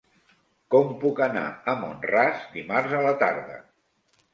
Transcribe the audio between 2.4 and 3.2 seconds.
dimarts a la